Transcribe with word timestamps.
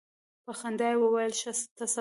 په 0.45 0.51
خندا 0.59 0.87
یې 0.91 0.97
وویل 1.01 1.33
ښه 1.39 1.51
ته 1.77 1.83
صبر. 1.87 1.89